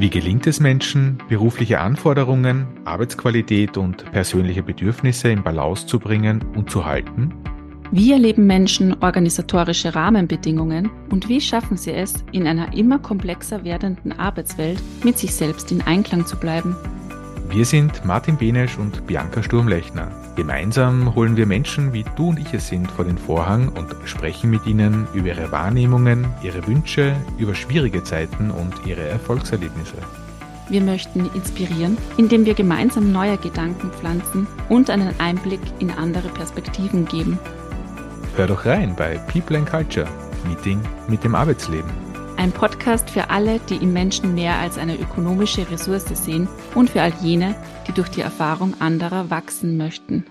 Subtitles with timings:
[0.00, 6.70] Wie gelingt es Menschen, berufliche Anforderungen, Arbeitsqualität und persönliche Bedürfnisse in Balance zu bringen und
[6.70, 7.34] zu halten?
[7.90, 14.18] Wie erleben Menschen organisatorische Rahmenbedingungen und wie schaffen sie es, in einer immer komplexer werdenden
[14.18, 16.74] Arbeitswelt mit sich selbst in Einklang zu bleiben?
[17.50, 20.06] Wir sind Martin Benesch und Bianca Sturmlechner.
[20.36, 24.50] Gemeinsam holen wir Menschen, wie du und ich es sind, vor den Vorhang und sprechen
[24.50, 29.96] mit ihnen über ihre Wahrnehmungen, ihre Wünsche, über schwierige Zeiten und ihre Erfolgserlebnisse.
[30.68, 37.04] Wir möchten inspirieren, indem wir gemeinsam neue Gedanken pflanzen und einen Einblick in andere Perspektiven
[37.06, 37.36] geben.
[38.36, 40.06] Hör doch rein bei People and Culture,
[40.46, 42.09] Meeting mit dem Arbeitsleben.
[42.40, 47.02] Ein Podcast für alle, die im Menschen mehr als eine ökonomische Ressource sehen und für
[47.02, 47.54] all jene,
[47.86, 50.24] die durch die Erfahrung anderer wachsen möchten.